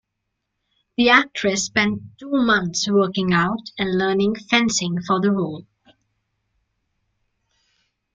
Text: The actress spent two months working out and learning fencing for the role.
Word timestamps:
The 0.97 1.09
actress 1.11 1.65
spent 1.65 2.01
two 2.17 2.31
months 2.31 2.89
working 2.89 3.33
out 3.33 3.69
and 3.77 3.99
learning 3.99 4.33
fencing 4.49 4.99
for 5.05 5.21
the 5.21 5.29
role. 5.29 5.67